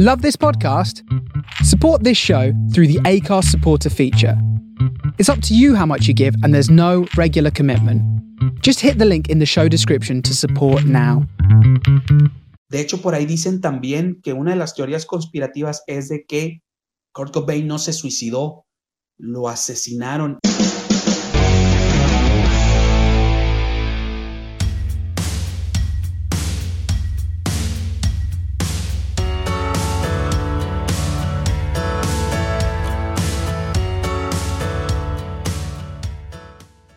[0.00, 1.02] Love this podcast?
[1.64, 4.40] Support this show through the ACARS supporter feature.
[5.18, 8.00] It's up to you how much you give, and there's no regular commitment.
[8.62, 11.26] Just hit the link in the show description to support now.
[12.70, 16.62] De hecho, por ahí dicen también que una de las teorías conspirativas es de que
[17.12, 18.66] Kurt Cobain no se suicidó,
[19.18, 20.38] lo asesinaron.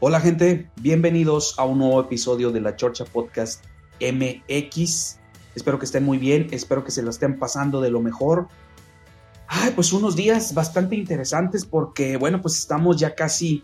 [0.03, 3.63] Hola gente, bienvenidos a un nuevo episodio de la Chorcha Podcast
[4.01, 5.19] MX.
[5.53, 8.47] Espero que estén muy bien, espero que se lo estén pasando de lo mejor.
[9.47, 13.63] Ay, pues unos días bastante interesantes porque, bueno, pues estamos ya casi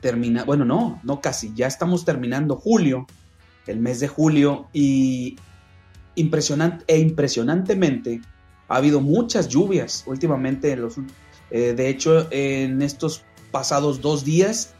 [0.00, 3.04] terminando, bueno, no, no casi, ya estamos terminando julio,
[3.66, 5.34] el mes de julio y
[6.14, 8.20] impresionante e impresionantemente
[8.68, 10.94] ha habido muchas lluvias últimamente en los,
[11.50, 14.76] eh, de hecho, en estos pasados dos días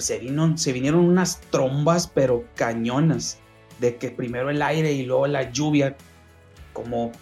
[0.00, 3.38] se, vino, se vinieron unas trombas, pero cañonas,
[3.78, 5.96] de que primero el aire y luego la lluvia,
[6.72, 7.12] como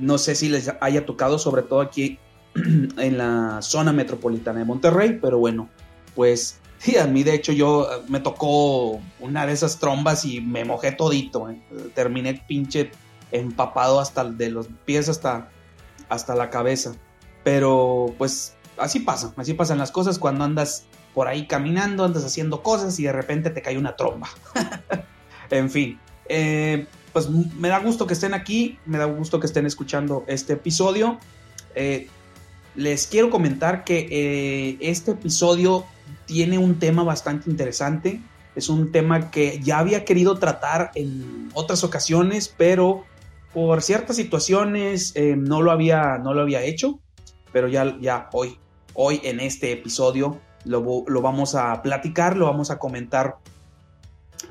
[0.00, 2.18] no sé si les haya tocado, sobre todo aquí
[2.54, 5.68] en la zona metropolitana de Monterrey, pero bueno,
[6.14, 10.40] pues sí, a mí de hecho yo eh, me tocó una de esas trombas y
[10.40, 11.60] me mojé todito, eh.
[11.94, 12.90] terminé pinche
[13.30, 15.50] empapado hasta de los pies hasta,
[16.08, 16.94] hasta la cabeza,
[17.44, 22.62] pero pues así pasa, así pasan las cosas cuando andas por ahí caminando, andas haciendo
[22.62, 24.28] cosas y de repente te cae una tromba.
[25.50, 29.66] en fin, eh, pues me da gusto que estén aquí, me da gusto que estén
[29.66, 31.18] escuchando este episodio.
[31.74, 32.08] Eh,
[32.74, 35.84] les quiero comentar que eh, este episodio
[36.26, 38.20] tiene un tema bastante interesante.
[38.54, 43.04] Es un tema que ya había querido tratar en otras ocasiones, pero
[43.52, 47.00] por ciertas situaciones no, lo había, no lo había hecho.
[47.52, 48.58] Pero ya, ya hoy,
[48.94, 53.36] hoy en este episodio lo, vamos a platicar, lo vamos a comentar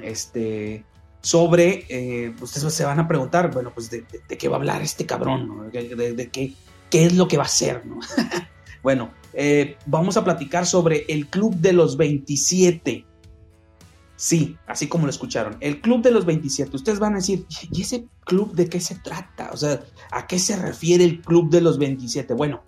[0.01, 0.85] este,
[1.21, 5.05] sobre, eh, ustedes se van a preguntar, bueno, pues de, qué va a hablar este
[5.05, 6.53] cabrón, de, qué,
[6.89, 7.99] qué, es lo que va a hacer, ¿no?
[8.83, 13.05] bueno, eh, vamos a platicar sobre el Club de los 27.
[14.15, 16.75] Sí, así como lo escucharon, el Club de los 27.
[16.75, 19.51] Ustedes van a decir, ¿y ese club de qué se trata?
[19.53, 19.79] O sea,
[20.11, 22.33] ¿a qué se refiere el Club de los 27?
[22.33, 22.63] Bueno,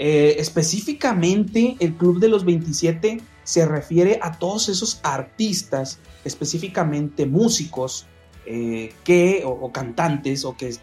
[0.00, 8.06] eh, específicamente, el Club de los 27 se refiere a todos esos artistas, específicamente músicos,
[8.46, 10.76] eh, que, o, cantantes, o que,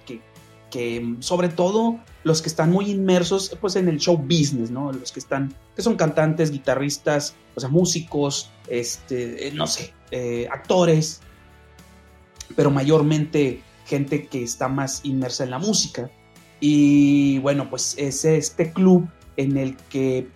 [0.69, 4.91] que, sobre todo los que están muy inmersos pues, en el show business, ¿no?
[4.91, 9.93] Los que están, que son cantantes, guitarristas, o sea, músicos, este, eh, no sé,
[10.51, 11.21] actores,
[12.57, 16.11] pero mayormente gente que está más inmersa en la música.
[16.59, 19.07] Y bueno, pues es este club
[19.37, 20.27] en el que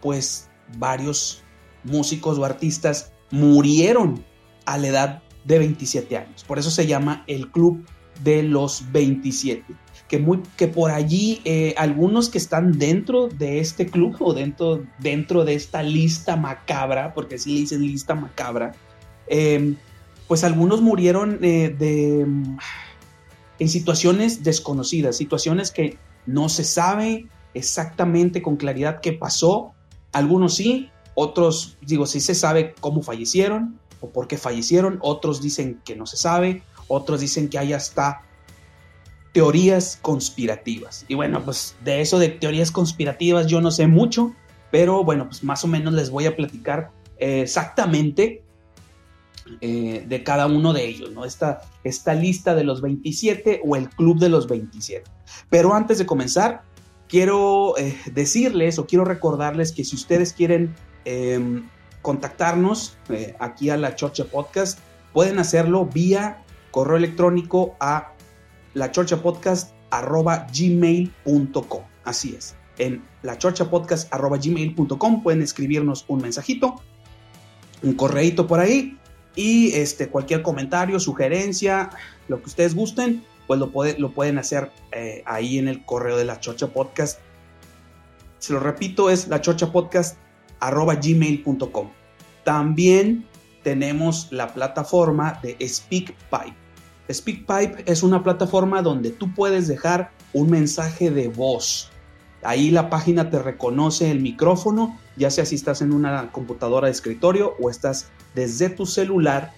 [0.00, 1.42] pues varios
[1.84, 4.24] músicos o artistas murieron
[4.66, 6.44] a la edad de 27 años.
[6.44, 7.84] Por eso se llama el Club
[8.22, 9.64] de los 27.
[10.08, 14.82] Que, muy, que por allí eh, algunos que están dentro de este club o dentro,
[14.98, 18.72] dentro de esta lista macabra, porque así le dicen lista macabra,
[19.26, 19.76] em,
[20.26, 22.26] pues algunos murieron eh, de
[23.58, 29.72] en situaciones desconocidas, situaciones que no se sabe exactamente con claridad qué pasó.
[30.12, 35.80] Algunos sí, otros, digo, sí se sabe cómo fallecieron o por qué fallecieron, otros dicen
[35.84, 38.22] que no se sabe, otros dicen que hay hasta
[39.32, 41.04] teorías conspirativas.
[41.08, 44.34] Y bueno, pues de eso de teorías conspirativas yo no sé mucho,
[44.70, 48.42] pero bueno, pues más o menos les voy a platicar exactamente
[49.60, 51.24] eh, de cada uno de ellos, ¿no?
[51.24, 55.10] Esta, esta lista de los 27 o el club de los 27.
[55.50, 56.62] Pero antes de comenzar,
[57.08, 61.68] quiero eh, decirles o quiero recordarles que si ustedes quieren em,
[62.02, 64.78] contactarnos eh, aquí a la Chorcha Podcast,
[65.12, 68.12] pueden hacerlo vía correo electrónico a
[68.74, 68.92] la.
[72.04, 72.54] Así es.
[72.78, 73.38] En la
[75.22, 76.76] pueden escribirnos un mensajito,
[77.82, 78.98] un correíto por ahí
[79.38, 81.90] y este, cualquier comentario, sugerencia,
[82.26, 86.24] lo que ustedes gusten, pues lo, lo pueden hacer eh, ahí en el correo de
[86.24, 87.20] la Chocha Podcast.
[88.40, 91.90] Se lo repito, es la gmail.com.
[92.42, 93.26] También
[93.62, 96.56] tenemos la plataforma de SpeakPipe.
[97.08, 101.92] SpeakPipe es una plataforma donde tú puedes dejar un mensaje de voz.
[102.42, 106.92] Ahí la página te reconoce el micrófono, ya sea si estás en una computadora de
[106.92, 109.52] escritorio o estás desde tu celular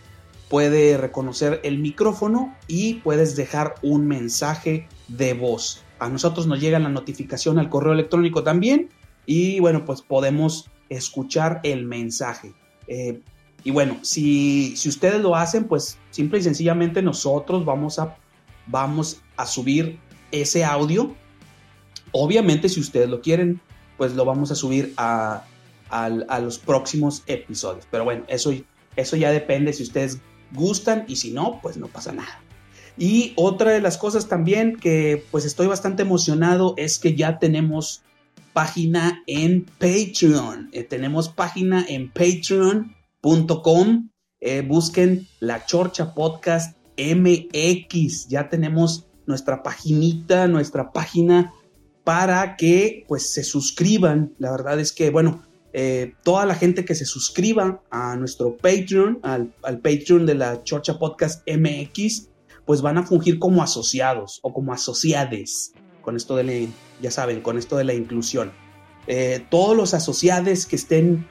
[0.49, 5.85] puede reconocer el micrófono y puedes dejar un mensaje de voz.
[5.99, 8.89] a nosotros nos llega la notificación al correo electrónico también
[9.27, 12.55] y bueno, pues podemos escuchar el mensaje.
[12.89, 13.21] Eh,
[13.65, 18.17] y bueno, si, si ustedes lo hacen, pues simple y sencillamente nosotros vamos a,
[18.67, 19.99] vamos a subir
[20.33, 21.15] ese audio.
[22.13, 23.61] Obviamente, si ustedes lo quieren,
[23.99, 25.45] pues lo vamos a subir a,
[25.91, 27.87] a, los próximos episodios.
[27.91, 28.53] Pero bueno, eso,
[28.97, 30.19] eso ya depende si ustedes
[30.53, 32.43] gustan y si no, pues no pasa nada.
[32.99, 38.03] Y otra de las cosas también que pues estoy bastante emocionado es que ya tenemos
[38.53, 40.71] página en Patreon.
[40.73, 42.91] Eh, tenemos página en patreon.com.
[44.41, 48.29] Eh, busquen la Chorcha Podcast MX.
[48.29, 51.53] Ya tenemos nuestra paginita, nuestra página
[52.05, 54.35] para que pues se suscriban.
[54.39, 59.21] La verdad es que, bueno, eh, toda la gente que se suscriba a nuestro Patreon,
[59.23, 62.29] al, Patreon de la Chorcha Podcast MX,
[62.67, 65.73] pues van a fungir como asociados o como asociades
[66.03, 68.53] con esto de la, ya saben, con esto de la inclusión.
[69.07, 71.27] Eh, todos los asociados que estén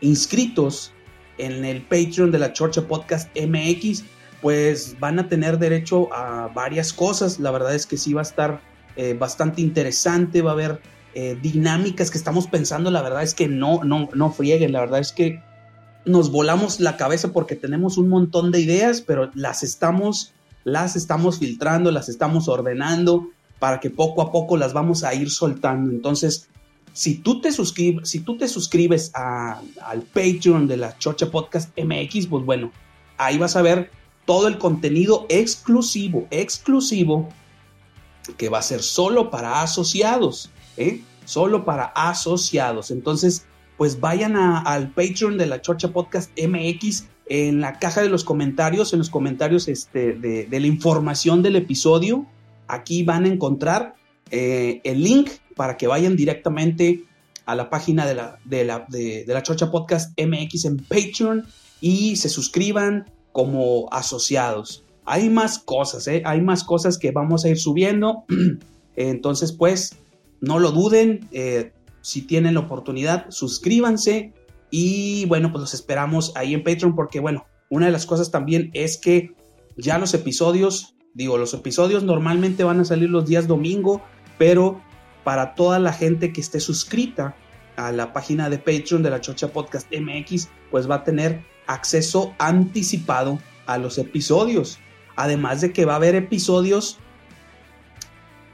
[0.00, 0.92] inscritos
[1.38, 4.04] en el Patreon de la Chorcha Podcast MX,
[4.40, 7.38] pues van a tener derecho a varias cosas.
[7.38, 8.60] La verdad es que sí va a estar
[8.96, 10.80] eh, bastante interesante, va a haber
[11.14, 15.00] eh, dinámicas que estamos pensando, la verdad es que no, no, no frieguen, la verdad
[15.00, 15.42] es que
[16.04, 20.32] nos volamos la cabeza porque tenemos un montón de ideas, pero las estamos,
[20.64, 23.28] las estamos filtrando, las estamos ordenando
[23.58, 25.90] para que poco a poco las vamos a ir soltando.
[25.90, 26.48] Entonces,
[26.92, 32.26] si tú te suscribes, si tú te suscribes al Patreon de la Chocha Podcast MX,
[32.26, 32.72] pues bueno,
[33.18, 33.90] ahí vas a ver
[34.24, 37.28] todo el contenido exclusivo, exclusivo,
[38.36, 40.50] que va a ser solo para asociados.
[40.76, 41.02] ¿Eh?
[41.24, 42.90] solo para asociados.
[42.90, 43.46] Entonces,
[43.76, 48.92] pues vayan al Patreon de la Chorcha Podcast MX en la caja de los comentarios,
[48.92, 52.26] en los comentarios este, de, la información del episodio.
[52.68, 53.94] Aquí van a encontrar
[54.30, 57.04] eh, el link para que vayan directamente
[57.44, 61.46] a la página de la, de la, de, la Chorcha Podcast MX en Patreon
[61.80, 64.84] y se suscriban como asociados.
[65.04, 66.22] Hay más cosas, ¿eh?
[66.24, 68.24] hay más cosas que vamos a ir subiendo.
[68.96, 69.96] Entonces, pues,
[70.42, 71.72] no lo duden, eh,
[72.02, 74.34] si tienen la oportunidad, suscríbanse
[74.70, 78.70] y bueno, pues los esperamos ahí en Patreon porque bueno, una de las cosas también
[78.74, 79.34] es que
[79.76, 84.02] ya los episodios, digo, los episodios normalmente van a salir los días domingo,
[84.36, 84.82] pero
[85.24, 87.36] para toda la gente que esté suscrita
[87.76, 92.34] a la página de Patreon de la Chocha Podcast MX, pues va a tener acceso
[92.38, 94.78] anticipado a los episodios.
[95.14, 96.98] Además de que va a haber episodios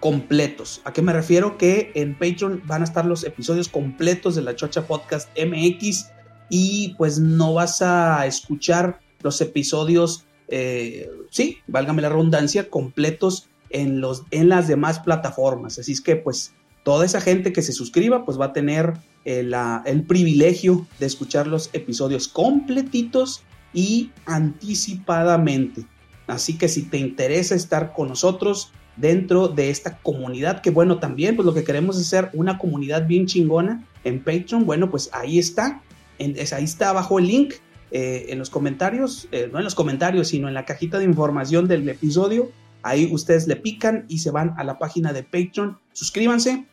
[0.00, 0.80] completos.
[0.84, 1.58] ¿A qué me refiero?
[1.58, 6.10] Que en Patreon van a estar los episodios completos de la Chocha Podcast MX
[6.50, 14.00] y pues no vas a escuchar los episodios, eh, sí, válgame la redundancia, completos en,
[14.00, 15.78] los, en las demás plataformas.
[15.78, 16.54] Así es que pues
[16.84, 19.50] toda esa gente que se suscriba pues va a tener eh,
[19.84, 23.42] el privilegio de escuchar los episodios completitos
[23.74, 25.84] y anticipadamente.
[26.26, 31.36] Así que si te interesa estar con nosotros, dentro de esta comunidad, que bueno, también
[31.36, 35.38] pues lo que queremos es ser una comunidad bien chingona en Patreon, bueno, pues ahí
[35.38, 35.82] está,
[36.18, 37.54] en, ahí está abajo el link
[37.90, 41.68] eh, en los comentarios, eh, no en los comentarios, sino en la cajita de información
[41.68, 42.50] del episodio,
[42.82, 46.66] ahí ustedes le pican y se van a la página de Patreon, suscríbanse.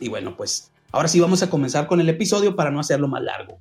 [0.00, 3.22] Y bueno, pues ahora sí vamos a comenzar con el episodio para no hacerlo más
[3.22, 3.58] largo.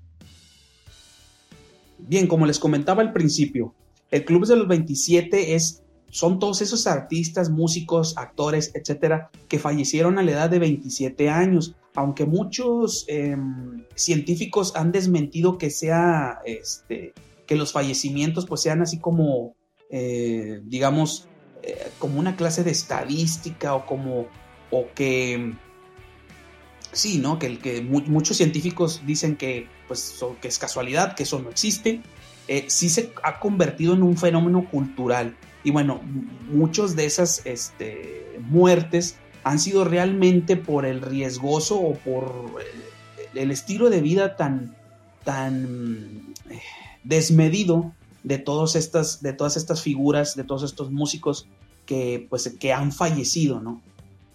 [1.98, 3.74] Bien, como les comentaba al principio,
[4.12, 5.83] el Club de los 27 es
[6.14, 11.76] son todos esos artistas, músicos, actores, etcétera, que fallecieron a la edad de 27 años.
[11.96, 17.16] Aunque muchos em, científicos han desmentido que sea, este,
[17.48, 19.56] que los fallecimientos pues sean así como,
[19.90, 21.28] eh, digamos,
[21.64, 24.28] eh, como una clase de estadística o como,
[24.70, 25.56] o que,
[26.92, 27.40] sí, ¿no?
[27.40, 32.04] Que, muchos científicos dicen que, pues, que es casualidad, que eso no existe.
[32.48, 36.02] Eh, sí se ha convertido en un fenómeno cultural y bueno,
[36.50, 43.52] muchos de esas este, muertes han sido realmente por el riesgoso o por eh, el
[43.52, 44.76] estilo de vida tan,
[45.24, 46.60] tan eh,
[47.04, 47.94] desmedido
[48.24, 51.48] de, todas estas, de todas estas figuras, de todos estos músicos
[51.86, 53.82] que, pues, que han fallecido, ¿no?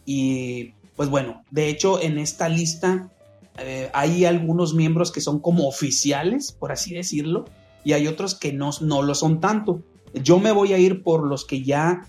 [0.05, 3.11] Y pues bueno, de hecho en esta lista
[3.59, 7.45] eh, hay algunos miembros que son como oficiales, por así decirlo,
[7.85, 9.83] y hay otros que no, no lo son tanto.
[10.15, 12.07] Yo me voy a ir por los que ya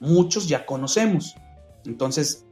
[0.00, 1.34] muchos ya conocemos.
[1.84, 2.44] Entonces,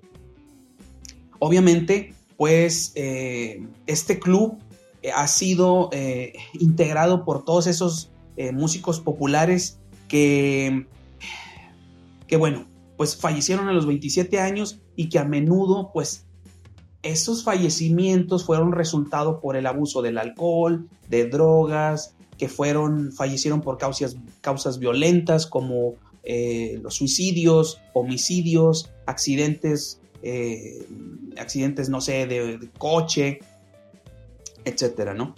[1.38, 4.58] obviamente, pues eh, este club
[5.02, 8.10] eh, ha sido eh, integrado por todos esos
[8.52, 10.88] músicos populares que,
[12.26, 16.26] que, bueno, pues fallecieron a los 27 años y que a menudo pues
[17.04, 23.78] esos fallecimientos fueron resultado por el abuso del alcohol, de drogas, que fueron, fallecieron por
[23.78, 30.86] causas, causas violentas como eh, los suicidios, homicidios, accidentes, eh,
[31.38, 33.40] accidentes, no sé, de, coche,
[34.64, 35.34] etcétera, ¿no?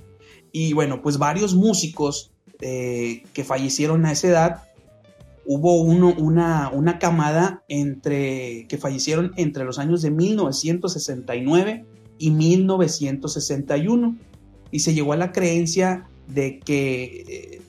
[0.53, 4.63] Y bueno, pues varios músicos eh, que fallecieron a esa edad
[5.45, 11.85] hubo uno, una, una camada entre, que fallecieron entre los años de 1969
[12.19, 14.17] y 1961.
[14.71, 17.63] Y se llegó a la creencia de que eh,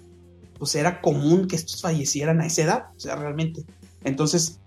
[0.58, 3.64] pues era común que estos fallecieran a esa edad, o sea, realmente.
[4.04, 4.60] Entonces,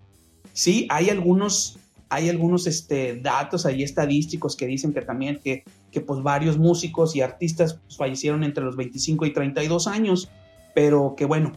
[0.52, 1.78] sí, hay algunos,
[2.08, 7.16] hay algunos este, datos ahí estadísticos que dicen que también que, que pues varios músicos
[7.16, 10.30] y artistas pues, fallecieron entre los 25 y 32 años,
[10.74, 11.52] pero que bueno,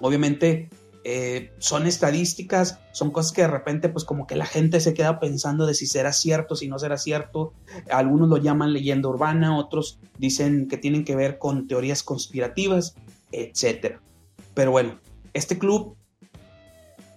[0.00, 0.68] obviamente
[1.04, 5.18] eh, son estadísticas, son cosas que de repente pues como que la gente se queda
[5.18, 7.52] pensando de si será cierto, si no será cierto.
[7.90, 12.94] Algunos lo llaman leyenda urbana, otros dicen que tienen que ver con teorías conspirativas,
[13.32, 13.96] etc.
[14.54, 15.00] Pero bueno,
[15.34, 15.96] este club,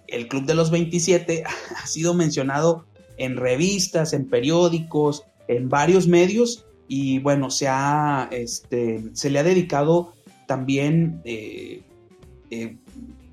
[0.08, 1.44] el Club de los 27,
[1.76, 2.86] ha sido mencionado
[3.18, 9.42] en revistas, en periódicos, en varios medios y bueno, se, ha, este, se le ha
[9.42, 10.12] dedicado
[10.46, 11.82] también eh,
[12.50, 12.76] eh,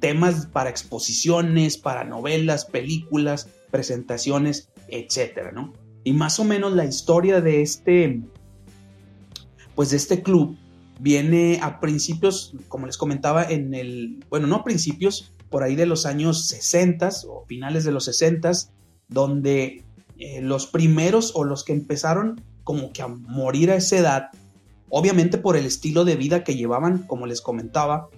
[0.03, 5.71] temas para exposiciones, para novelas, películas, presentaciones, etcétera, ¿no?
[6.03, 8.21] Y más o menos la historia de este,
[9.75, 10.57] pues de este club
[10.99, 16.05] viene a principios, como les comentaba, en el, bueno, no principios, por ahí de los
[16.05, 18.51] años 60 o finales de los 60,
[19.07, 19.85] donde
[20.19, 24.29] eh, los primeros o los que empezaron como que a morir a esa edad,
[24.89, 28.09] obviamente por el estilo de vida que llevaban, como les comentaba,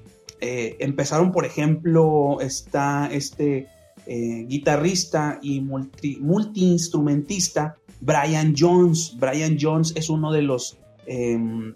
[0.45, 3.67] eh, empezaron, por ejemplo, está este
[4.05, 9.15] eh, guitarrista y multi, multiinstrumentista Brian Jones.
[9.17, 11.73] Brian Jones es uno de los, em,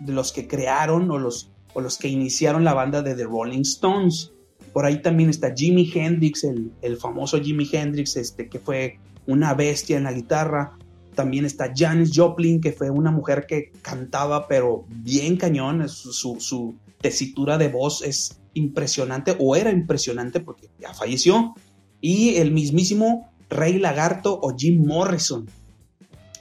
[0.00, 3.62] de los que crearon o los, o los que iniciaron la banda de The Rolling
[3.62, 4.32] Stones.
[4.74, 9.54] Por ahí también está Jimi Hendrix, el, el famoso Jimi Hendrix, este, que fue una
[9.54, 10.76] bestia en la guitarra.
[11.14, 15.88] También está Janis Joplin, que fue una mujer que cantaba, pero bien cañón.
[15.88, 21.54] Su, su, tesitura de voz es impresionante, o era impresionante porque ya falleció.
[22.00, 25.46] Y el mismísimo Rey Lagarto o Jim Morrison.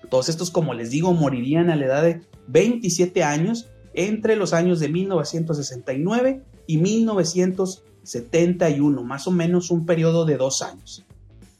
[0.09, 4.79] Todos estos, como les digo, morirían a la edad de 27 años entre los años
[4.79, 11.05] de 1969 y 1971, más o menos un periodo de dos años.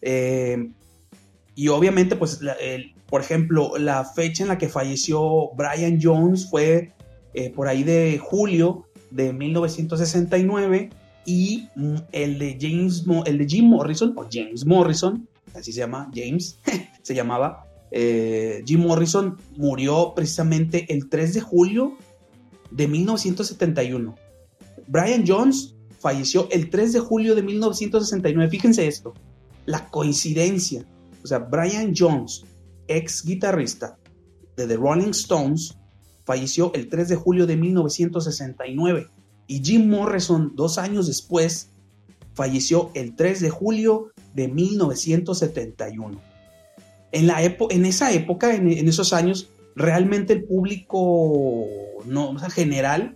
[0.02, 0.72] Eh,
[1.56, 6.94] y obviamente, pues, el, por ejemplo, la fecha en la que falleció Brian Jones fue
[7.36, 10.90] eh, por ahí de julio de 1969
[11.24, 16.10] y mm, el de James el de Jim Morrison o James Morrison así se llama
[16.12, 16.58] James
[17.04, 21.96] se llamaba eh, Jim Morrison murió precisamente el 3 de julio
[22.72, 24.16] de 1971
[24.88, 29.14] Brian Jones falleció el 3 de julio de 1969 fíjense esto
[29.66, 30.86] la coincidencia.
[31.24, 32.44] O sea, Brian Jones,
[32.88, 33.98] ex guitarrista
[34.56, 35.78] de The Rolling Stones,
[36.26, 39.08] falleció el 3 de julio de 1969
[39.48, 41.70] y Jim Morrison, dos años después,
[42.34, 46.22] falleció el 3 de julio de 1971.
[47.12, 51.66] En, la en esa época, en, esos años, realmente el público
[52.06, 53.16] no, general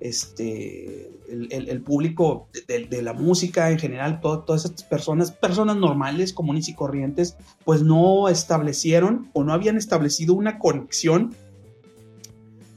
[0.00, 6.74] este, el, público de, la música en general, todas estas personas, personas normales, comunes y
[6.74, 11.34] corrientes, pues no establecieron o no habían establecido una conexión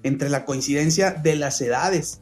[0.04, 2.22] entre la coincidencia de las edades.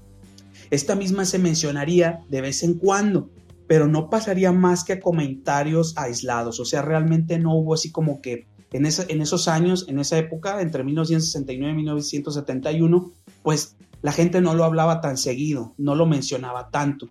[0.70, 3.30] Esta misma se mencionaría de vez en cuando,
[3.68, 8.22] pero no pasaría más que a comentarios aislados, o sea, realmente no hubo así como
[8.22, 13.12] que en, en esos años, en esa época, entre 1969 y 1971,
[13.44, 17.10] pues la gente no lo hablaba tan seguido, no lo mencionaba tanto.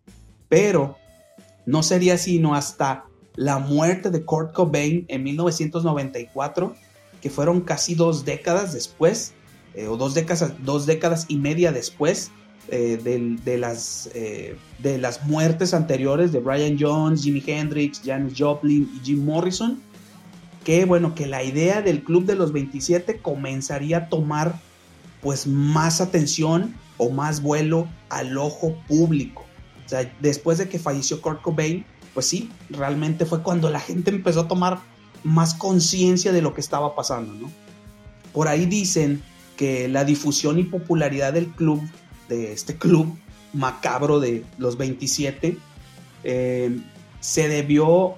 [0.49, 0.97] Pero
[1.67, 3.05] no sería sino hasta
[3.37, 6.75] la muerte de Kurt Cobain en 1994,
[7.21, 9.35] que fueron casi dos décadas después,
[9.75, 12.33] eh, o dos décadas, dos décadas y media después
[12.69, 12.99] eh,
[13.45, 19.05] de, las, eh, de las muertes anteriores de Brian Jones, Jimi Hendrix, Janis Joplin y
[19.05, 19.81] Jim Morrison,
[20.65, 24.61] que bueno, que la idea del Club de los 27 comenzaría a tomar
[25.21, 29.45] pues más atención o más vuelo al ojo público.
[29.85, 31.85] O sea, después de que falleció Kurt Cobain,
[32.15, 34.81] pues sí, realmente fue cuando la gente empezó a tomar
[35.23, 37.51] más conciencia de lo que estaba pasando, ¿no?
[38.33, 39.23] Por ahí dicen
[39.57, 41.83] que la difusión y popularidad del club,
[42.29, 43.17] de este club
[43.53, 45.59] macabro de los 27,
[46.25, 46.81] eh,
[47.21, 48.15] se debió,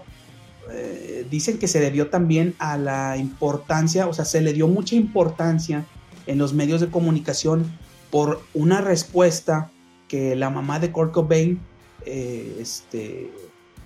[0.71, 4.95] eh, dicen que se debió también a la importancia, o sea, se le dio mucha
[4.95, 5.87] importancia
[6.27, 7.71] en los medios de comunicación
[8.11, 9.71] por una respuesta
[10.09, 11.61] que la mamá de Kurt Cobain,
[12.05, 13.31] eh, este,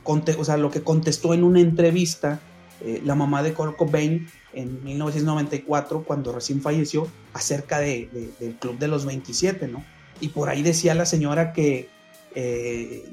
[0.05, 2.41] o sea, lo que contestó en una entrevista,
[2.81, 8.79] eh, la mamá de Kurt Cobain en 1994, cuando recién falleció, acerca de, del Club
[8.79, 9.85] de los 27, ¿no?
[10.21, 11.89] Y por ahí decía la señora que,
[12.35, 13.05] eh,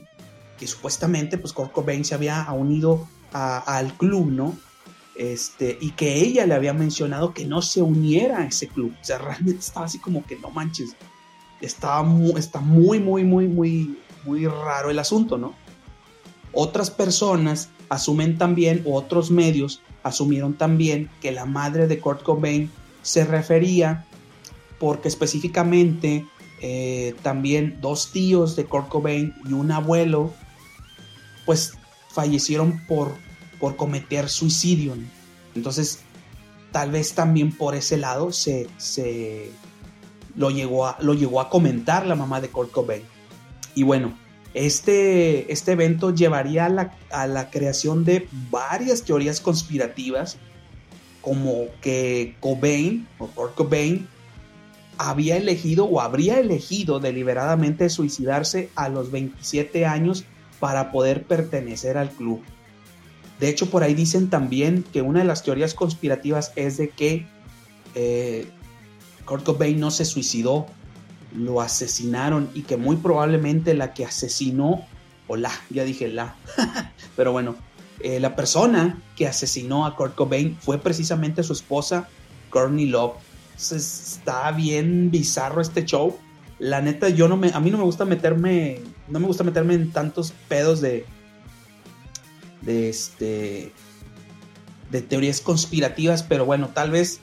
[0.58, 4.56] que supuestamente, pues Kurt Cobain se había unido al club, ¿no?
[5.15, 8.93] Este, y que ella le había mencionado que no se uniera a ese club.
[9.00, 10.96] O sea, realmente estaba así como que no manches.
[11.62, 12.05] Estaba
[12.38, 15.53] está muy, muy, muy, muy, muy raro el asunto, ¿no?
[16.51, 22.70] Otras personas asumen también, o otros medios asumieron también que la madre de Kurt Cobain
[23.01, 24.05] se refería
[24.79, 26.25] porque específicamente
[26.62, 30.34] eh, también dos tíos de Kurt Cobain y un abuelo
[31.46, 31.74] pues
[32.10, 33.15] fallecieron por,
[33.63, 34.93] por cometer suicidio.
[35.55, 36.00] Entonces
[36.74, 39.51] tal vez también por ese lado se, se
[40.36, 43.03] lo, llegó a, lo llegó a comentar la mamá de Kurt Cobain.
[43.74, 44.17] Y bueno,
[44.53, 50.36] este, este evento llevaría a la, creación de varias teorías conspirativas,
[51.22, 54.10] como que Cobain o Kurt Cobain
[54.98, 60.25] había elegido o habría elegido deliberadamente suicidarse a los 27 años
[60.60, 62.43] para poder pertenecer al club.
[63.43, 67.27] De hecho, por ahí dicen también que una de las teorías conspirativas es de que
[67.93, 68.47] eh,
[69.25, 70.67] Kurt Cobain no se suicidó,
[71.35, 74.85] lo asesinaron y que muy probablemente la que asesinó,
[75.27, 76.38] o la, ya dije la,
[77.17, 77.57] pero bueno,
[78.00, 82.07] eh, la persona que asesinó a Kurt Cobain fue precisamente su esposa,
[82.50, 83.15] Courtney Love.
[83.57, 86.17] está bien bizarro este show.
[86.59, 89.73] La neta, yo no me, a mí no me gusta meterme, no me gusta meterme
[89.73, 91.05] en tantos pedos de,
[92.65, 93.72] de este,
[94.91, 97.20] de teorías conspirativas, pero bueno, tal vez,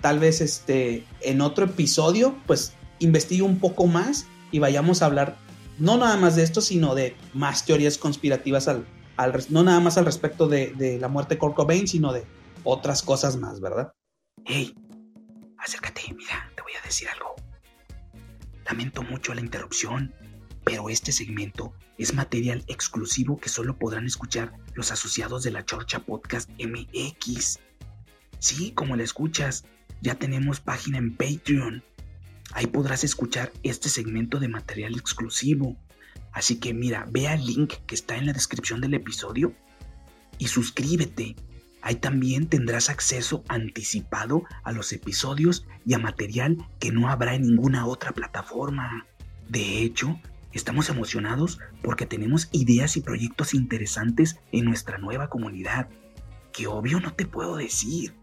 [0.00, 5.36] tal vez este, en otro episodio, pues investigue un poco más y vayamos a hablar
[5.78, 9.98] no nada más de esto, sino de más teorías conspirativas al, al no nada más
[9.98, 12.24] al respecto de, la muerte de Kurt Cobain, sino de
[12.64, 13.92] otras cosas más, ¿verdad?
[14.44, 14.74] Hey,
[15.58, 17.34] acércate, mira, te voy a decir algo.
[18.64, 20.14] Lamento mucho la interrupción,
[20.64, 26.00] pero este segmento es material exclusivo que solo podrán escuchar los asociados de la Chorcha
[26.00, 27.58] Podcast MX.
[28.38, 29.64] Sí, como la escuchas,
[30.00, 31.82] ya tenemos página en Patreon
[32.54, 35.76] Ahí podrás escuchar este segmento de material exclusivo.
[36.32, 39.54] Así que mira, ve al link que está en la descripción del episodio
[40.38, 41.36] y suscríbete.
[41.80, 47.42] Ahí también tendrás acceso anticipado a los episodios y a material que no habrá en
[47.42, 49.06] ninguna otra plataforma.
[49.48, 50.20] De hecho,
[50.52, 55.88] estamos emocionados porque tenemos ideas y proyectos interesantes en nuestra nueva comunidad,
[56.52, 58.14] que obvio no te puedo decir.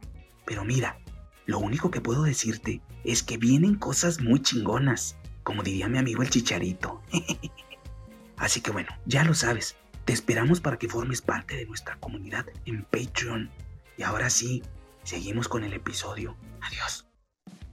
[0.45, 0.99] Pero mira,
[1.45, 6.21] lo único que puedo decirte es que vienen cosas muy chingonas, como diría mi amigo
[6.21, 7.01] el chicharito.
[8.37, 12.45] Así que bueno, ya lo sabes, te esperamos para que formes parte de nuestra comunidad
[12.65, 13.49] en Patreon.
[13.97, 14.63] Y ahora sí,
[15.03, 16.37] seguimos con el episodio.
[16.61, 17.07] Adiós.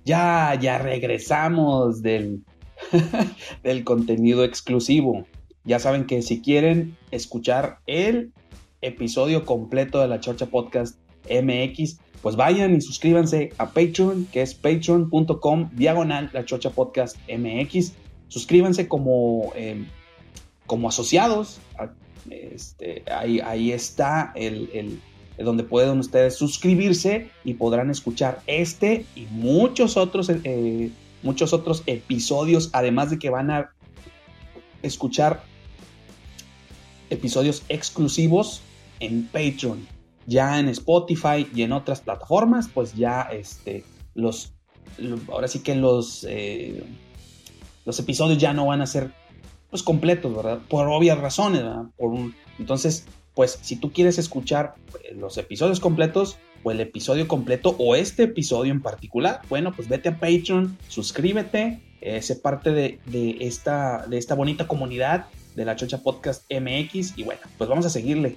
[0.05, 2.45] Ya, ya regresamos del,
[3.63, 5.27] del contenido exclusivo.
[5.65, 8.33] Ya saben que si quieren escuchar el
[8.81, 10.97] episodio completo de la Chorcha Podcast
[11.29, 17.93] MX, pues vayan y suscríbanse a Patreon, que es patreon.com diagonal la chocha podcast MX.
[18.27, 19.87] Suscríbanse como, em,
[20.67, 21.61] como asociados.
[22.29, 25.01] Este, ahí, ahí está el,
[25.39, 30.91] donde pueden ustedes suscribirse y podrán escuchar este y muchos otros, eh,
[31.27, 33.73] muchos otros episodios, además de que van a
[34.83, 35.43] escuchar
[37.11, 38.63] episodios exclusivos
[39.01, 39.87] en Patreon
[40.27, 43.85] ya en Spotify y en otras plataformas, pues ya este,
[44.15, 44.53] los,
[45.31, 46.85] ahora sí que los, eh,
[47.85, 49.13] los episodios ya no van a ser
[49.71, 50.61] pues completos, ¿verdad?
[50.69, 51.85] Por obvias razones, ¿verdad?
[51.97, 56.37] Por un, entonces, pues si tú quieres escuchar eh, los episodios completos
[56.67, 61.81] o el episodio completo o este episodio en particular, bueno, pues vete a Patreon, suscríbete,
[62.01, 67.17] eh, sé parte de, de, esta, de esta bonita comunidad de la Chocha Podcast MX
[67.17, 68.35] y bueno, pues vamos a seguirle.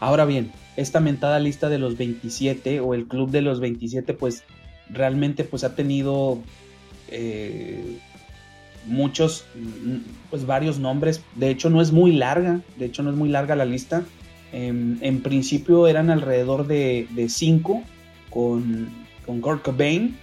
[0.00, 4.44] Ahora bien, esta mentada lista de los 27 o el club de los 27 pues
[4.88, 6.38] realmente pues ha tenido
[7.08, 7.98] eh,
[8.86, 9.44] muchos,
[10.30, 11.20] pues varios nombres.
[11.34, 14.04] De hecho no es muy larga, de hecho no es muy larga la lista.
[14.52, 17.82] En principio eran alrededor de 5
[18.30, 18.88] con,
[19.26, 20.16] con Kurt Cobain,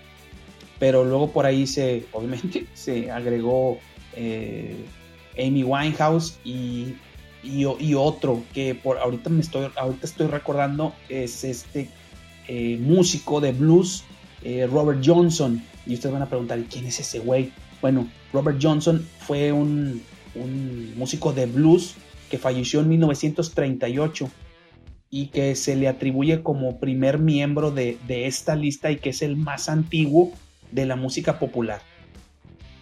[0.79, 3.79] pero luego por ahí se, obviamente, se agregó
[4.15, 4.75] eh,
[5.37, 6.95] Amy Winehouse y
[7.45, 11.89] y, otro que por ahorita me estoy, ahorita estoy recordando es este
[12.47, 14.03] eh, músico de blues,
[14.43, 15.61] eh, Robert Johnson.
[15.85, 17.51] Y ustedes van a preguntar, ¿quién es ese güey?
[17.81, 20.01] Bueno, Robert Johnson fue un,
[20.97, 21.95] músico de blues
[22.29, 24.29] que falleció en 1938
[25.09, 29.37] y que se le atribuye como primer miembro de, esta lista y que es el
[29.37, 30.31] más antiguo
[30.71, 31.81] de la música popular.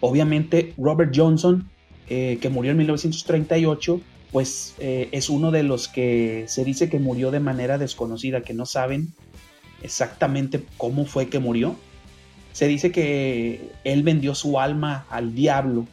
[0.00, 1.70] Obviamente Robert Johnson,
[2.08, 4.00] eh, que murió en 1938,
[4.32, 8.52] pues eh, es uno de los que se dice que murió de manera desconocida, que
[8.52, 9.12] no saben
[9.82, 11.76] exactamente cómo fue que murió.
[12.52, 15.86] Se dice que él vendió su alma al diablo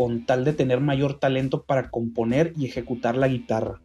[0.00, 3.82] con tal de tener mayor talento para componer y ejecutar la guitarra.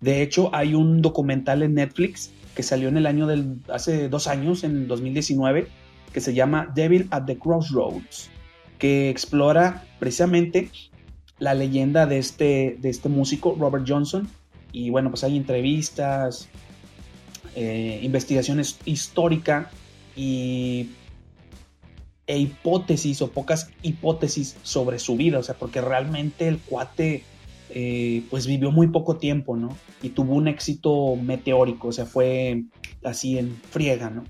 [0.00, 4.26] De hecho, hay un documental en Netflix que salió en el año del, hace dos
[4.26, 5.66] años, en 2019,
[6.14, 8.30] que se llama Devil at the Crossroads,
[8.78, 10.70] que explora precisamente
[11.38, 14.30] la leyenda de este, de este músico, Robert Johnson.
[14.72, 16.48] Y bueno, pues hay entrevistas,
[17.54, 19.70] eh, investigaciones histórica
[20.16, 20.88] y,
[22.30, 25.40] e hipótesis o pocas hipótesis sobre su vida.
[25.40, 27.24] O sea, porque realmente el cuate
[27.70, 29.76] eh, pues vivió muy poco tiempo, ¿no?
[30.00, 32.62] Y tuvo un éxito meteórico, o sea, fue
[33.02, 34.24] así en friega, ¿no?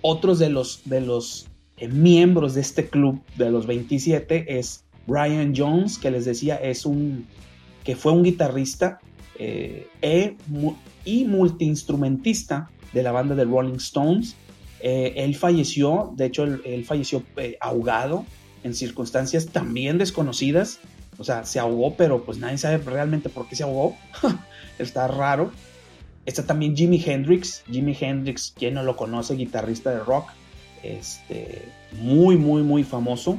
[0.00, 5.54] Otros de los, de los eh, miembros de este club de los 27 es Brian
[5.56, 7.26] Jones, que les decía, es un
[7.84, 9.00] que fue un guitarrista
[9.38, 10.36] eh, e,
[11.04, 14.36] y multiinstrumentista de la banda de Rolling Stones.
[14.82, 18.24] Eh, él falleció, de hecho, él, falleció eh, ahogado
[18.64, 20.80] en circunstancias también desconocidas.
[21.18, 23.96] O sea, se ahogó, pero pues nadie sabe realmente por qué se ahogó.
[24.78, 25.52] Está raro.
[26.26, 27.62] Está también Jimi Hendrix.
[27.70, 30.30] Jimi Hendrix, quien no lo conoce, guitarrista de rock.
[30.82, 33.38] Este, muy, muy, muy famoso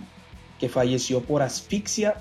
[0.60, 2.16] que falleció por asfixia,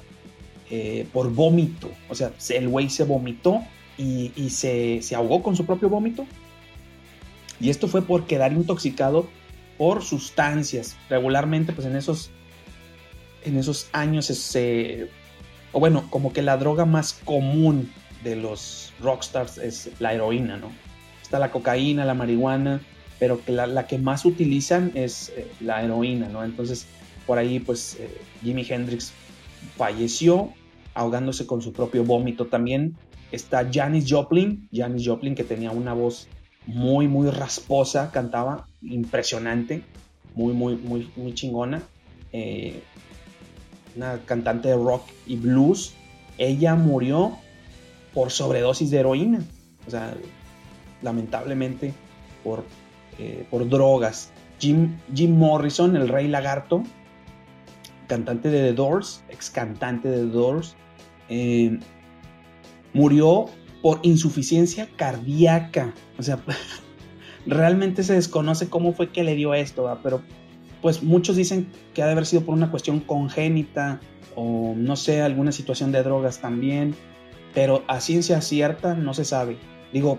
[0.71, 1.91] eh, por vómito.
[2.09, 3.63] O sea, el güey se vomitó
[3.97, 6.27] y, se, ahogó con su propio vómito.
[7.63, 9.29] Y esto fue por quedar intoxicado
[9.79, 10.97] por sustancias.
[11.09, 12.31] Regularmente, pues en esos,
[13.45, 14.29] en esos años,
[15.71, 17.93] o bueno, como que la droga más común
[18.25, 20.73] de los rockstars es la heroína, ¿no?
[21.23, 22.81] Está la cocaína, la marihuana,
[23.21, 26.43] pero que la, que más utilizan es eh, la heroína, ¿no?
[26.43, 26.87] Entonces,
[27.29, 29.13] por ahí, pues, eh, Jimi Hendrix
[29.77, 30.53] falleció
[30.95, 32.47] ahogándose con su propio vómito.
[32.47, 32.97] También
[33.31, 36.27] está Janis Joplin, Janis Joplin que tenía una voz
[36.67, 39.83] muy, muy rasposa, cantaba impresionante,
[40.35, 41.83] muy, muy, muy, muy chingona.
[42.33, 42.83] Eh,
[43.97, 45.95] una cantante de rock y blues.
[46.39, 47.37] Ella murió
[48.15, 49.43] por sobredosis de heroína.
[49.87, 50.15] O sea,
[51.03, 51.93] lamentablemente
[52.43, 52.65] por,
[53.19, 54.31] eh, por drogas.
[54.59, 56.85] Jim, Jim Morrison, el rey lagarto,
[58.07, 60.77] cantante de The Doors, ex cantante de The Doors,
[61.29, 61.79] eh,
[62.93, 63.47] murió
[63.83, 65.93] por insuficiencia cardíaca.
[66.19, 66.39] O sea,
[67.47, 70.23] realmente se desconoce cómo fue que le dio esto, pero
[70.81, 74.01] pues muchos dicen que ha de haber sido por una cuestión congénita
[74.35, 76.95] o no sé, alguna situación de drogas también,
[77.55, 79.59] pero a ciencia cierta no se sabe.
[79.93, 80.19] Digo,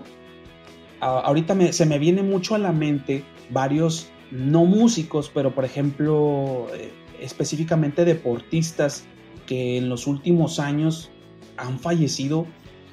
[1.00, 6.92] ahorita se me viene mucho a la mente varios no músicos, pero por ejemplo, eh,
[7.20, 9.04] específicamente deportistas
[9.46, 11.10] que en los últimos años
[11.56, 12.46] han fallecido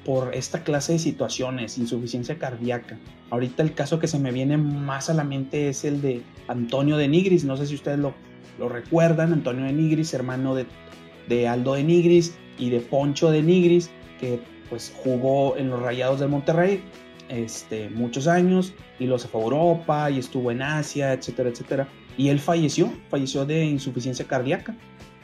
[0.04, 2.98] por esta clase de situaciones, insuficiencia cardíaca.
[3.30, 6.96] Ahorita el caso que se me viene más a la mente es el de Antonio
[6.96, 8.14] de Nigris, no sé si ustedes lo,
[8.58, 10.66] lo recuerdan, Antonio de Nigris, hermano de,
[11.28, 16.20] de, Aldo de Nigris y de Poncho de Nigris, que pues jugó en los Rayados
[16.20, 16.82] del Monterrey
[17.32, 21.88] este, muchos años y los a Europa y estuvo en Asia, etcétera, etcétera.
[22.16, 24.76] Y él falleció, falleció de insuficiencia cardíaca.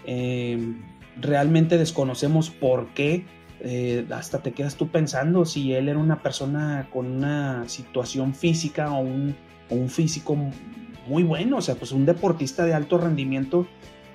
[0.07, 0.83] Em,
[1.21, 3.27] realmente desconocemos por qué.
[3.61, 8.92] Eh, hasta te quedas tú pensando si él era una persona con una situación física
[8.92, 9.35] o un,
[9.71, 10.37] un físico
[11.09, 13.66] muy bueno, o sea, pues un deportista de alto rendimiento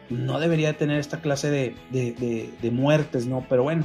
[0.10, 3.45] no debería tener esta clase de, de, de muertes, ¿no?
[3.49, 3.84] Pero bueno,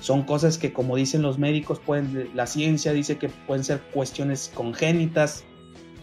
[0.00, 4.50] son cosas que como dicen los médicos, pueden, la ciencia dice que pueden ser cuestiones
[4.54, 5.44] congénitas,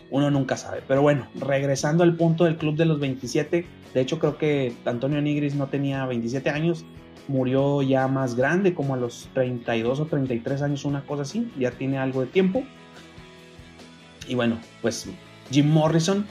[0.09, 0.81] uno nunca sabe.
[0.88, 5.21] Pero bueno, regresando al punto del club de los 27, de hecho creo que Antonio
[5.21, 6.86] Nigris no tenía 27 años,
[7.27, 11.71] murió ya más grande, como a los 32 o 33 años, una cosa así, ya
[11.71, 12.63] tiene algo de tiempo.
[14.27, 15.07] Y bueno, pues
[15.51, 16.25] Jim Morrison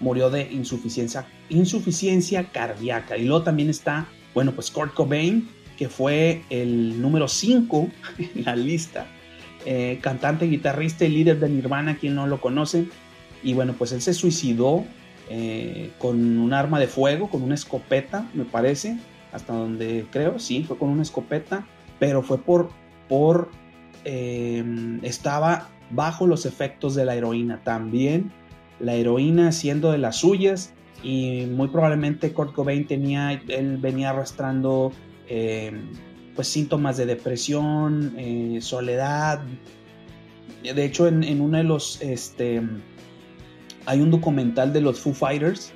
[0.00, 3.16] murió de insuficiencia, insuficiencia cardíaca.
[3.16, 8.56] Y luego también está, bueno, pues Kurt Cobain, que fue el número 5 en la
[8.56, 9.06] lista.
[9.66, 12.86] Eh, cantante, guitarrista y líder de Nirvana, quien no lo conoce.
[13.42, 14.84] Y bueno, pues él se suicidó
[15.28, 18.98] eh, con un arma de fuego, con una escopeta, me parece,
[19.32, 21.66] hasta donde creo, sí, fue con una escopeta,
[21.98, 22.70] pero fue por
[23.10, 23.50] por...
[24.04, 24.64] Eh,
[25.02, 28.32] estaba bajo los efectos de la heroína también.
[28.78, 34.92] La heroína haciendo de las suyas y muy probablemente Kurt Cobain tenía, él venía arrastrando
[35.28, 35.72] eh,
[36.34, 39.42] pues síntomas de depresión, eh, soledad.
[40.62, 42.62] De hecho, en, uno de los, este,
[43.84, 45.72] hay un documental de los Foo Fighters,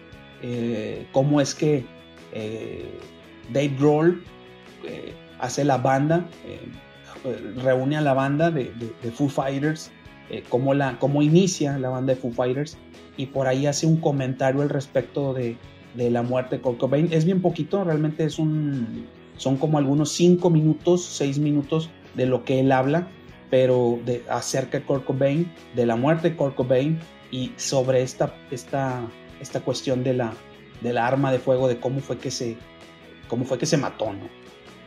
[1.13, 1.85] cómo es que
[3.53, 4.23] Dave Grohl
[5.41, 6.27] hace la banda,
[7.63, 8.71] reúne a la banda de,
[9.15, 9.91] Foo Fighters,
[10.49, 12.79] cómo, la, cómo inicia la banda de Foo Fighters
[13.17, 15.57] y por ahí hace un comentario al respecto de,
[15.97, 17.09] la muerte de Kurt Cobain.
[17.13, 22.45] Es bien poquito, realmente es un, son como algunos 5 minutos, 6 minutos de lo
[22.45, 23.07] que él habla,
[23.51, 26.99] pero de, acerca de Kurt Cobain, de la muerte de Kurt Cobain
[27.31, 29.03] y sobre esta, esta,
[29.41, 30.33] esta cuestión de la,
[30.81, 32.57] de la arma de fuego, de cómo fue que se,
[33.35, 34.29] cómo fue que se mató, ¿no?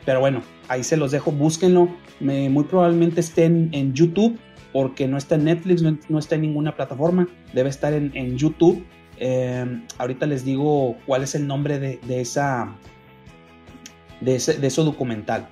[0.05, 1.89] Pero bueno, ahí se los dejo, búsquenlo.
[2.21, 4.39] muy probablemente estén en YouTube
[4.71, 8.85] porque no está en Netflix, no, está en ninguna plataforma, debe estar en, YouTube.
[9.17, 12.73] Em, ahorita les digo cuál es el nombre de, esa,
[14.21, 15.49] de ese, de documental.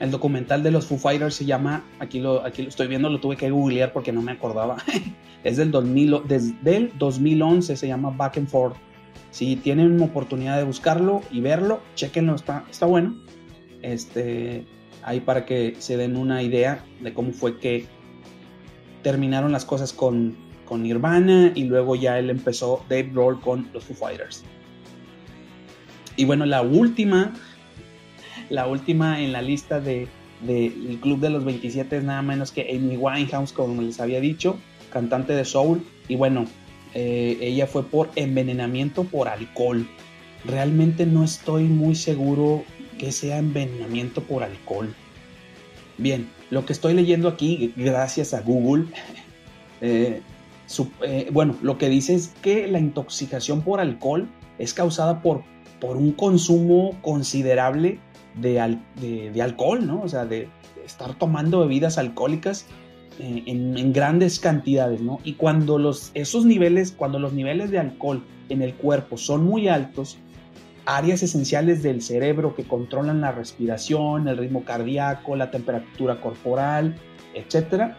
[0.00, 3.20] El documental de los Foo Fighters se llama, aquí lo, aquí lo estoy viendo, lo
[3.20, 4.78] tuve que googlear porque no me acordaba.
[5.44, 8.76] es del, 2000, desde el 2011, se llama Back and Forth.
[9.30, 13.16] Si tienen oportunidad de buscarlo y verlo, chequenlo, está, está bueno.
[13.82, 14.64] Este,
[15.02, 17.86] ahí para que se den una idea de cómo fue que
[19.02, 23.84] terminaron las cosas con, con Nirvana y luego ya él empezó Dave Grohl con los
[23.84, 24.44] Foo Fighters.
[26.16, 27.32] Y bueno, la última,
[28.48, 30.08] la última en la lista del
[30.42, 34.56] de, Club de los 27 es nada menos que Amy Winehouse, como les había dicho,
[34.92, 35.84] cantante de soul.
[36.08, 36.46] Y bueno,
[36.94, 39.86] eh, ella fue por envenenamiento por alcohol.
[40.44, 42.64] Realmente no estoy muy seguro
[42.98, 44.94] que sea envenenamiento por alcohol.
[45.98, 48.86] Bien, lo que estoy leyendo aquí, gracias a Google,
[49.80, 50.22] eh,
[51.02, 54.28] eh, bueno, lo que dice es que la intoxicación por alcohol
[54.58, 55.42] es causada por,
[55.80, 57.98] por un consumo considerable
[58.36, 60.02] de, de, alcohol, ¿no?
[60.02, 60.48] O sea, de,
[60.84, 62.66] estar tomando bebidas alcohólicas
[63.18, 65.20] en, en, grandes cantidades, ¿no?
[65.24, 69.68] Y cuando los, esos niveles, cuando los niveles de alcohol en el cuerpo son muy
[69.68, 70.18] altos,
[70.86, 76.96] áreas esenciales del cerebro que controlan la respiración, el ritmo cardíaco, la temperatura corporal,
[77.34, 77.96] etcétera,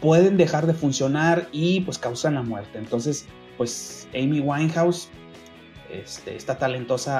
[0.00, 2.78] pueden dejar de funcionar y pues causan la muerte.
[2.78, 3.26] Entonces,
[3.56, 5.08] pues Amy Winehouse,
[5.90, 7.18] este, esta talentosa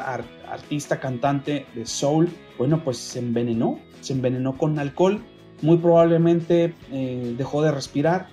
[0.49, 5.23] artista, cantante de soul, bueno, pues se envenenó, se envenenó con alcohol,
[5.63, 8.29] muy probablemente eh, dejó de respirar,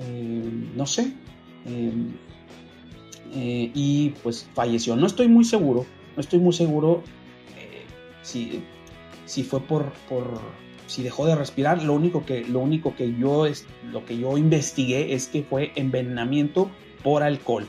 [0.00, 1.12] eh, no sé,
[1.66, 4.96] eh, y pues falleció.
[4.96, 7.02] No estoy muy seguro, no estoy muy seguro
[8.22, 8.62] si,
[9.24, 10.40] si fue por, por,
[10.86, 11.82] si dejó de respirar.
[11.82, 15.72] Lo único que, lo único que yo es, lo que yo investigué es que fue
[15.76, 16.70] envenenamiento
[17.02, 17.66] por alcohol.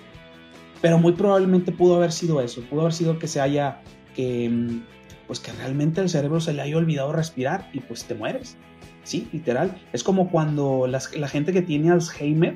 [0.81, 2.61] Pero muy probablemente pudo haber sido eso.
[2.63, 3.81] Pudo haber sido que se haya
[4.15, 4.81] que
[5.27, 8.57] pues que realmente el cerebro se le haya olvidado respirar y pues te mueres.
[9.03, 9.81] Sí, literal.
[9.93, 12.55] Es como cuando la gente que tiene Alzheimer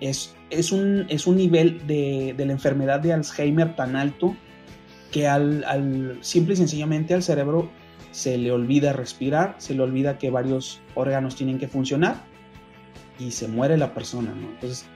[0.00, 4.36] es, es, un, es un nivel de, de la enfermedad de Alzheimer tan alto
[5.10, 7.70] que al, simple y sencillamente al cerebro
[8.10, 12.24] se le olvida respirar, se le olvida que varios órganos tienen que funcionar
[13.18, 14.32] y se muere la persona.
[14.32, 14.86] Entonces,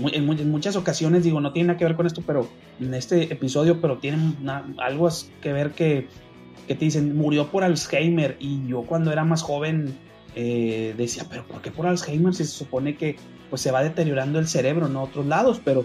[0.00, 2.48] en, muchas ocasiones, digo, no tiene nada que ver con esto, pero
[2.80, 4.18] en este episodio, pero tiene
[4.78, 5.08] algo
[5.42, 6.08] que ver que,
[6.66, 9.98] que, te dicen, murió por Alzheimer y yo cuando era más joven
[10.40, 13.16] eh, decía, pero ¿por qué por Alzheimer si se supone que
[13.50, 15.60] pues se va deteriorando el cerebro, no otros lados?
[15.64, 15.84] Pero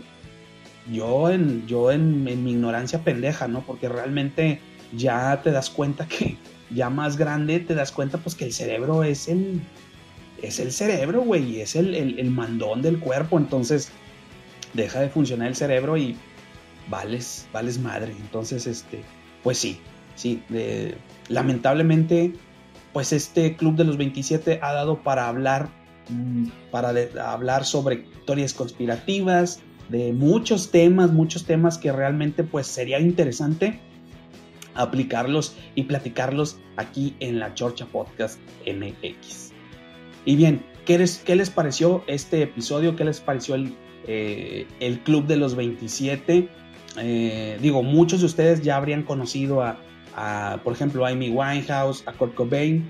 [0.91, 3.61] yo en, yo en, mi ignorancia pendeja, ¿no?
[3.65, 4.59] Porque realmente
[4.95, 6.37] ya te das cuenta que
[6.69, 9.59] ya más grande te das cuenta pues que el cerebro es el,
[10.39, 13.89] es el cerebro, güey, es el, el, mandón del cuerpo, entonces
[14.75, 16.15] deja de funcionar el cerebro y
[16.91, 18.11] vales, vales madre.
[18.21, 19.01] Entonces, este,
[19.41, 19.79] pues sí,
[20.13, 20.43] sí,
[21.27, 22.33] lamentablemente,
[22.93, 25.69] pues este Club de los 27 ha dado para hablar,
[26.09, 26.93] mm, para
[27.25, 33.79] hablar sobre historias conspirativas, de muchos temas, muchos temas que realmente pues sería interesante
[34.75, 39.51] aplicarlos y platicarlos aquí en la Chorcha Podcast MX.
[40.25, 42.95] Y bien, ¿qué les, qué les pareció este episodio?
[42.95, 43.75] ¿Qué les pareció el,
[44.07, 46.47] eh, el Club de los 27?
[46.97, 49.77] Eh, digo, muchos de ustedes ya habrían conocido a,
[50.15, 52.89] a, por ejemplo, a Amy Winehouse, a Kurt Cobain,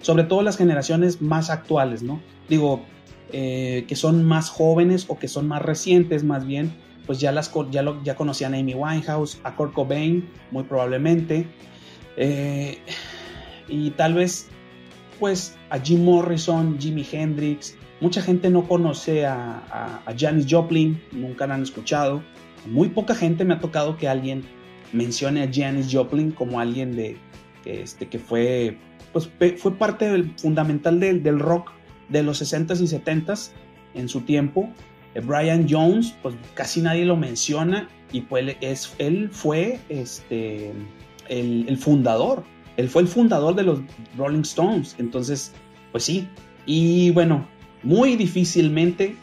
[0.00, 2.20] sobre todo las generaciones más actuales, ¿no?
[2.48, 2.84] Digo,
[3.32, 6.72] eh, que son más jóvenes o que son más recientes más bien,
[7.06, 11.46] pues ya, las, ya, lo, ya conocían a Amy Winehouse, a Kurt Cobain, muy probablemente.
[12.16, 12.78] Eh,
[13.68, 14.48] y tal vez
[15.18, 17.76] pues a Jim Morrison, Jimi Hendrix.
[18.00, 22.22] Mucha gente no conoce a, a, Janis Joplin, nunca la han escuchado.
[22.66, 24.44] Muy poca gente me ha tocado que alguien
[24.94, 27.16] mencione a Janis Joplin como alguien de,
[27.64, 28.78] este, que fue,
[29.12, 29.28] pues,
[29.58, 31.72] fue parte del, fundamental del, del rock
[32.08, 33.50] de los 60s y 70s
[33.94, 34.70] en su tiempo.
[35.14, 40.72] Eh, Brian Jones, pues casi nadie lo menciona y pues es, él fue este,
[41.28, 42.44] el, el, fundador,
[42.76, 43.80] él fue el fundador de los
[44.16, 45.52] Rolling Stones, entonces,
[45.90, 46.28] pues sí,
[46.66, 47.46] y bueno,
[47.82, 49.16] muy difícilmente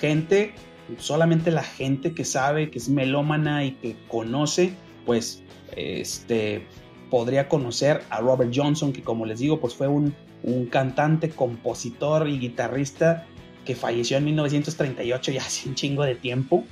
[0.00, 0.52] gente,
[0.98, 4.74] solamente la gente que sabe, que es melómana y que conoce,
[5.06, 5.42] pues,
[5.76, 6.66] este,
[7.10, 12.28] podría conocer a Robert Johnson, que como les digo, pues fue un, un cantante, compositor
[12.28, 13.26] y guitarrista
[13.64, 16.64] que falleció en 1938, ya hace un chingo de tiempo,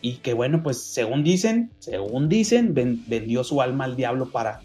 [0.00, 4.60] y que bueno, pues según dicen, según dicen, vendió su alma al diablo para,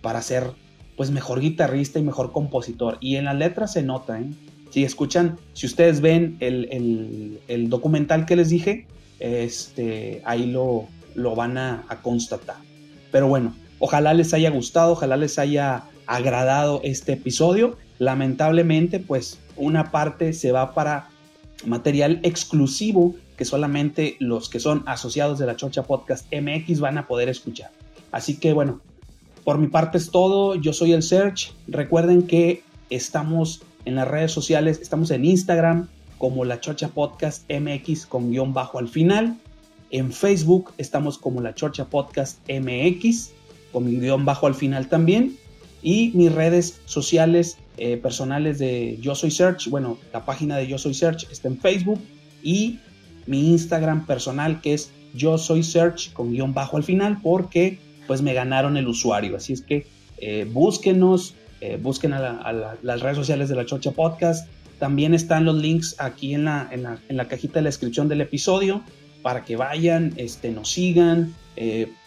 [0.00, 0.52] para ser
[0.96, 2.96] pues mejor guitarrista y mejor compositor.
[3.00, 4.30] Y en la letra se nota, ¿eh?
[4.70, 8.86] Si escuchan, si ustedes ven el, el, documental que les dije,
[9.20, 12.56] este, ahí lo, lo van a, a constatar.
[13.10, 17.76] Pero bueno, ojalá les haya gustado, ojalá les haya agradado este episodio.
[17.98, 21.08] Lamentablemente, pues una parte se va para
[21.64, 27.06] material exclusivo que solamente los que son asociados de la Chocha Podcast MX van a
[27.06, 27.70] poder escuchar.
[28.12, 28.80] Así que bueno,
[29.44, 30.54] por mi parte es todo.
[30.54, 31.52] Yo soy el Search.
[31.66, 38.06] Recuerden que estamos en las redes sociales, estamos en Instagram como la Chocha Podcast MX
[38.06, 39.36] con guion bajo al final.
[39.96, 43.30] En Facebook estamos como la Chocha Podcast MX
[43.72, 45.38] con guion bajo al final también.
[45.82, 50.76] Y mis redes sociales eh, personales de Yo Soy Search, bueno, la página de Yo
[50.76, 51.98] Soy Search está en Facebook
[52.42, 52.78] y
[53.24, 58.20] mi Instagram personal que es Yo Soy Search con guion bajo al final porque pues
[58.20, 59.38] me ganaron el usuario.
[59.38, 59.86] Así es que
[60.18, 64.46] eh, búsquenos, eh, busquen a, las redes sociales de la Chocha Podcast.
[64.78, 68.08] También están los links aquí en la, en la, en la cajita de la descripción
[68.08, 68.82] del episodio
[69.26, 71.34] para que vayan, este, nos sigan,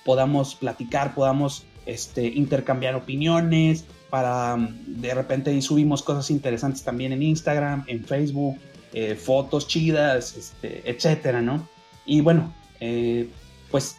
[0.06, 7.22] podamos platicar, podamos este, intercambiar opiniones, para mm, de repente subimos cosas interesantes también en
[7.22, 8.58] Instagram, en Facebook,
[8.94, 11.68] eh, fotos chidas, este, etcétera, ¿no?
[12.06, 13.28] Y bueno, eh,
[13.70, 13.98] pues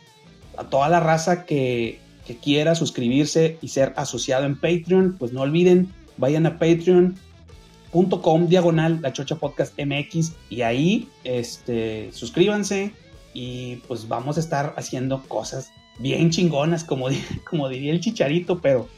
[0.56, 2.00] a toda la raza que,
[2.42, 9.12] quiera suscribirse y ser asociado en Patreon, pues no olviden, vayan a patreon.com diagonal la
[9.12, 12.92] chocha podcast mx y ahí este, suscríbanse
[13.32, 17.08] y pues vamos a estar haciendo cosas bien chingonas, como,
[17.48, 18.88] como diría el chicharito, pero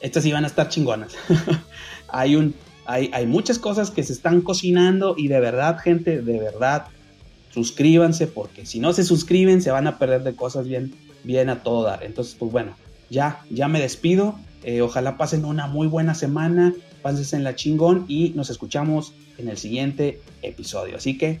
[0.00, 1.12] estas iban a estar chingonas.
[2.08, 2.54] hay, un,
[2.86, 6.86] hay, hay muchas cosas que se están cocinando y de verdad, gente, de verdad,
[7.52, 11.62] suscríbanse porque si no se suscriben se van a perder de cosas bien, bien a
[11.62, 12.02] todo dar.
[12.02, 12.74] Entonces, pues bueno,
[13.10, 14.38] ya, ya me despido.
[14.62, 19.48] Eh, ojalá pasen una muy buena semana, pásense en la chingón y nos escuchamos en
[19.48, 20.96] el siguiente episodio.
[20.96, 21.40] Así que